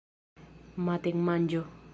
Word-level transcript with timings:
matenmanĝo 0.89 1.65